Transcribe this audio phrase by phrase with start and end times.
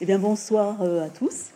[0.00, 1.46] Eh bien, bonsoir euh, à tous.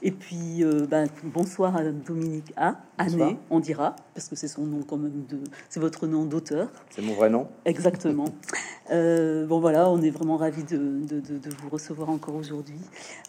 [0.00, 2.76] Et puis, euh, ben, bonsoir à Dominique A.
[2.98, 3.28] Bonsoir.
[3.28, 5.38] Année, on dira, parce que c'est son nom quand même de,
[5.68, 6.68] c'est votre nom d'auteur.
[6.90, 7.48] C'est mon vrai nom.
[7.64, 8.26] Exactement.
[8.90, 12.80] Euh, bon voilà, on est vraiment ravis de, de- de- de vous recevoir encore aujourd'hui.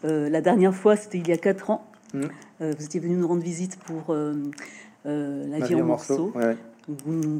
[0.06, 1.84] Euh, la dernière fois, c'était il y a quatre ans.
[2.14, 2.22] Hmm.
[2.60, 4.32] Vous étiez venu nous rendre visite pour euh,
[5.04, 6.32] La vie en morceaux.
[6.34, 6.56] Ouais.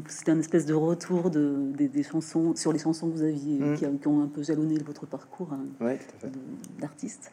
[0.07, 3.59] C'était un espèce de retour de, des, des chansons sur les chansons que vous aviez,
[3.59, 3.75] Mm.
[3.75, 5.99] qui, qui ont un peu jalonné votre parcours hein, Ouais,
[6.79, 7.31] d'artiste.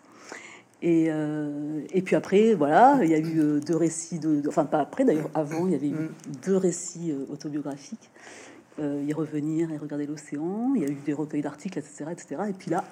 [0.81, 4.49] Et, euh, et puis après, voilà, il y a eu euh, deux récits, de, de-
[4.49, 6.09] enfin pas après d'ailleurs, avant, il y avait eu Mm.
[6.47, 8.11] deux récits euh, autobiographiques.
[8.81, 10.73] Euh, y revenir et regarder l'océan.
[10.77, 12.43] Il y a eu des recueils d'articles, etc., etc.
[12.49, 12.85] Et puis là,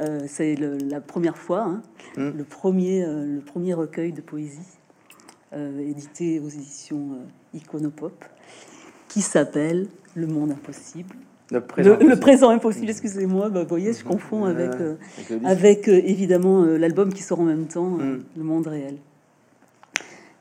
[0.00, 1.82] euh, c'est la première fois, hein,
[2.16, 2.30] Mm.
[2.38, 4.78] le premier, le premier recueil de poésie
[5.52, 8.24] édité aux éditions euh, Iconopop,
[9.08, 11.14] qui s'appelle Le Monde Impossible.
[11.50, 11.96] Le présent.
[12.00, 14.94] Le, le présent impossible, excusez-moi, bah, vous voyez, je confonds Ouais, avec, euh,
[15.44, 18.22] avec euh, évidemment euh, l'album qui sort en même temps, euh, Mm.
[18.36, 18.96] Le Monde Réel.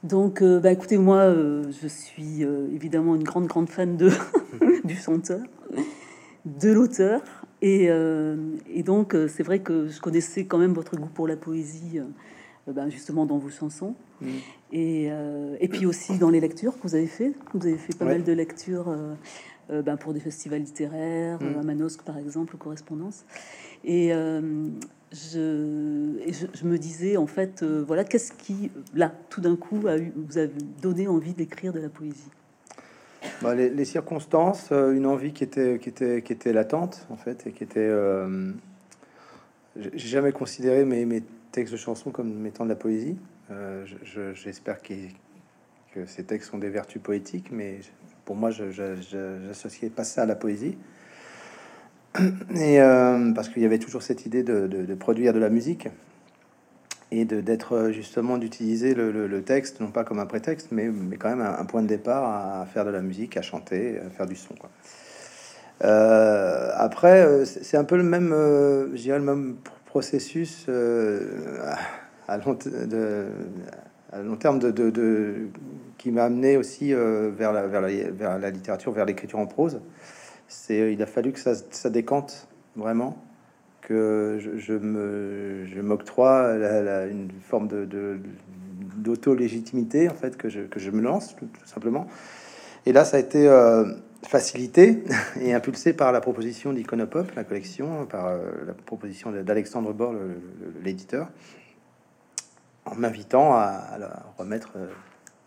[0.03, 4.11] Donc, euh, bah, écoutez, moi, euh, je suis euh, évidemment une grande, grande fan de,
[4.85, 5.41] du chanteur,
[6.45, 7.21] de l'auteur.
[7.61, 8.37] Et, euh,
[8.73, 11.97] et donc, euh, c'est vrai que je connaissais quand même votre goût pour la poésie,
[11.99, 12.03] euh,
[12.73, 13.95] ben, justement dans vos chansons.
[14.21, 14.27] Mm.
[14.71, 17.33] Et, euh, et puis aussi dans les lectures que vous avez fait.
[17.53, 18.11] Vous avez fait pas Ouais.
[18.13, 19.13] mal de lectures euh,
[19.71, 21.45] euh, ben, pour des festivals littéraires, Mm.
[21.45, 23.25] euh, à Manosque par exemple, correspondance.
[23.83, 24.67] Et, euh,
[25.11, 29.55] je, et je, je me disais en fait, euh, voilà, qu'est-ce qui, là, tout d'un
[29.55, 32.29] coup, a eu, vous avez donné envie d'écrire de la poésie?
[33.41, 37.15] Bah, les, les circonstances, euh, une envie qui était, qui était, qui était latente en
[37.15, 37.79] fait, et qui était.
[37.79, 38.51] euh,
[39.77, 41.23] j'ai j'ai jamais considéré mes, mes
[41.59, 43.17] textes de chansons comme étant de la poésie.
[43.51, 44.93] Euh, je- je- J'espère que
[46.05, 47.79] ces textes ont des vertus poétiques, mais
[48.23, 50.77] pour moi, j'associais pas ça à la poésie.
[52.55, 55.89] Et euh, parce qu'il y avait toujours cette idée de, produire de la musique
[57.11, 61.29] et d'être euh, justement d'utiliser le, texte non pas comme un prétexte mais, mais quand
[61.29, 62.23] même un, point de départ
[62.61, 64.55] à faire de la musique à chanter à faire du son
[65.81, 69.57] après c'est un peu le même je dirais le même
[69.89, 71.73] processus euh,
[72.27, 72.55] à, long,
[74.35, 75.47] terme de,
[75.97, 79.81] qui m'a amené aussi euh, vers, la, littérature vers l'écriture en prose.
[80.47, 83.17] C'est il a fallu que ça, décante vraiment
[83.81, 86.53] que je, me je m'octroie
[87.09, 88.19] une forme de,
[88.95, 92.05] d'auto-légitimité en fait que je, me lance tout, tout simplement.
[92.85, 93.85] Et là ça a été euh,
[94.23, 95.03] facilité
[95.41, 100.13] et impulsé par la proposition d'Iconopop la collection par euh, la proposition d'Alexandre Bord
[100.83, 101.29] l'éditeur
[102.85, 103.97] en m'invitant à,
[104.37, 104.87] remettre euh,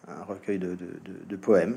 [0.08, 1.76] un recueil de, poèmes.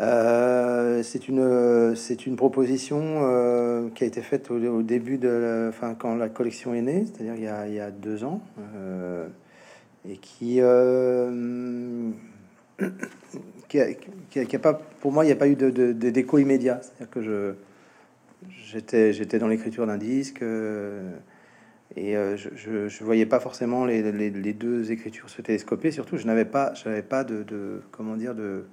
[0.00, 1.94] Euh, c'est une
[2.26, 6.82] une proposition qui a été faite au, début de la- enfin quand la collection est
[6.82, 8.40] née, c'est-à-dire il y a, deux ans
[10.08, 10.60] et qui
[13.68, 17.10] qui, a, a- pas pour moi il n'y a pas eu de, d'écho immédiat, c'est-à-dire
[17.10, 17.54] que je
[18.50, 21.12] j'étais j'étais dans l'écriture d'un disque euh,
[21.96, 25.90] et euh, je, je voyais pas forcément les, les, deux écritures se télescoper.
[25.90, 28.64] Surtout, je n'avais pas, je n'avais pas de, comment dire de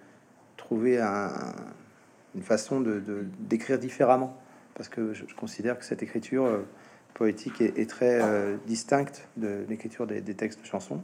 [0.58, 1.56] trouver un-
[2.36, 3.02] une façon de
[3.40, 4.38] d'écrire différemment
[4.76, 6.60] parce que je, considère que cette écriture euh,
[7.14, 11.02] poétique est, très euh, distincte de l'écriture des, des textes de chansons.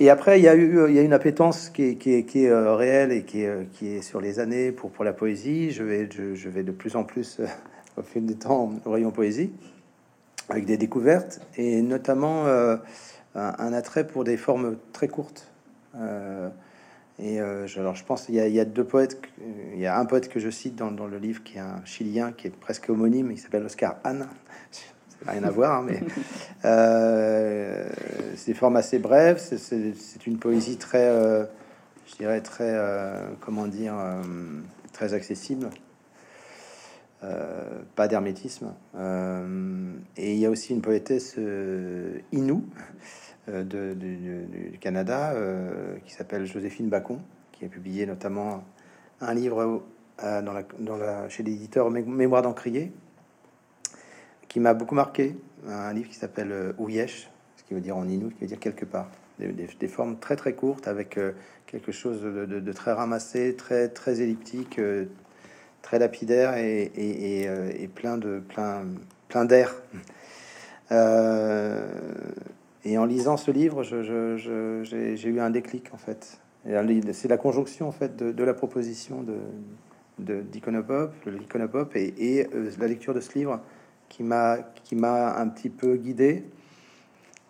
[0.00, 3.48] Et après, il y a eu, une appétence qui est, euh, réelle et qui est,
[3.48, 5.72] euh, qui est sur les années pour, la poésie.
[5.72, 7.46] Je vais, de plus en plus, euh,
[7.96, 9.50] au fil du temps, au rayon poésie,
[10.48, 12.76] avec des découvertes et notamment euh,
[13.34, 15.50] un, attrait pour des formes très courtes.
[17.20, 19.20] Et je, alors, je pense qu'il y, a- deux poètes.
[19.74, 21.84] Il y a un poète que je cite dans, dans le livre qui est un
[21.84, 23.32] Chilien qui est presque homonyme.
[23.32, 24.28] Il s'appelle Oscar Hahn.
[25.26, 26.00] Rien à voir, hein, mais
[26.64, 27.88] euh,
[28.36, 29.38] c'est des formes assez brèves.
[29.38, 31.44] c'est- une poésie très, euh,
[32.06, 34.22] je dirais très, euh, comment dire, euh,
[34.92, 35.70] très accessible.
[37.96, 38.72] Pas d'hermétisme.
[40.16, 41.36] Et il y a aussi une poétesse
[42.30, 42.64] Inou
[43.48, 45.34] de, du- Canada
[46.06, 47.18] qui s'appelle Joséphine Bacon,
[47.50, 48.62] qui a publié notamment
[49.20, 49.82] un livre
[51.28, 52.92] chez l'éditeur Mé- Mémoire d'Encrier,
[54.48, 55.36] qui m'a beaucoup marqué.
[55.66, 58.58] Un livre qui s'appelle euh, Ouyesh, ce qui veut dire en Inou, qui veut dire
[58.58, 59.10] quelque part.
[59.38, 61.30] Des, formes très très courtes avec euh,
[61.66, 65.04] quelque chose de, très ramassé, très très elliptique, euh,
[65.80, 68.84] très lapidaire et, plein de plein
[69.28, 69.76] plein d'air.
[72.84, 76.40] Et en lisant ce livre, j'ai eu un déclic en fait.
[77.12, 79.36] C'est la conjonction en fait de, la proposition de
[80.18, 82.48] d'Iconopop, l'Iconopop et, et,
[82.80, 83.60] la lecture de ce livre
[84.08, 86.44] qui m'a qui m'a un petit peu guidé,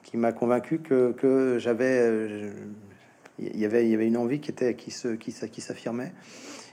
[0.03, 2.51] qui m'a convaincu que, que j'avais
[3.39, 6.13] il y avait il y avait une envie qui était qui se qui, qui s'affirmait.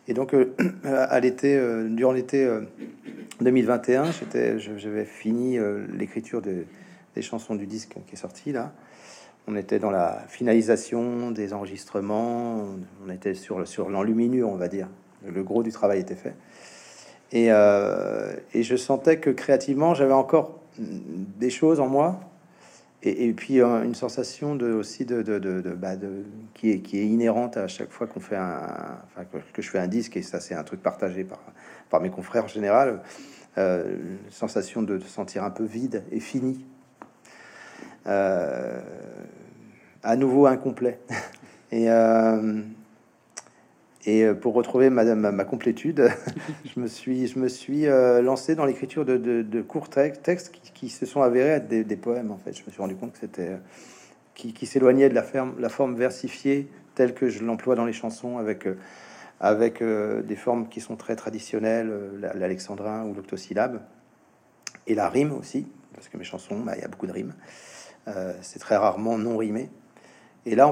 [0.08, 0.36] Et donc
[0.84, 1.60] à l'été
[1.90, 2.48] durant l'été
[3.42, 5.58] 2021, j'étais j'avais fini
[5.94, 6.66] l'écriture des,
[7.16, 8.74] des chansons du disque qui est sorti là.
[9.48, 12.66] On était dans la finalisation des enregistrements,
[13.06, 14.88] on était sur, sur l'enluminure, on va dire.
[15.24, 16.34] Le gros du travail était fait.
[17.32, 22.20] Et, euh, et je sentais que créativement, j'avais encore des choses en moi.
[23.08, 26.24] Et, puis euh, une sensation de, aussi de, de, de, bah, de,
[26.56, 28.98] qui, est, qui est inhérente à chaque fois qu'on fait un,
[29.54, 31.40] que, je fais un disque, et ça c'est un truc partagé par,
[31.92, 33.02] par mes confrères en général,
[33.60, 33.96] euh,
[34.32, 36.66] sensation de, sentir un peu vide et fini.
[38.08, 38.82] Euh,
[40.02, 41.00] à nouveau incomplet.
[41.72, 41.88] Et,
[44.06, 46.10] et euh, pour retrouver ma, ma, complétude,
[46.66, 51.06] je me suis, je me suis euh, lancé dans l'écriture de, courts textes qui, se
[51.06, 52.32] sont avérés être des, poèmes.
[52.32, 53.58] En fait, je me suis rendu compte que c'était
[54.36, 57.94] qui, qui s'éloignait de la, ferme, la forme versifiée telle que je l'emploie dans les
[57.94, 58.68] chansons, avec
[59.42, 61.92] avec des formes qui sont très traditionnelles,
[62.36, 63.82] l'alexandrin ou l'octosyllabe,
[64.88, 67.34] et la rime aussi, parce que mes chansons, bah, il y a beaucoup de rimes.
[68.42, 69.70] c'est très rarement non rimé.
[70.46, 70.68] Et là,